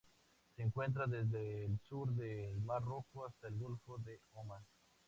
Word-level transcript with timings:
Se 0.55 0.63
encuentra 0.63 1.05
desde 1.05 1.63
el 1.65 1.77
sur 1.87 2.09
del 2.15 2.59
Mar 2.61 2.81
Rojo 2.81 3.23
hasta 3.23 3.49
el 3.49 3.59
Golfo 3.59 3.99
de 3.99 4.19
Omán. 4.33 4.63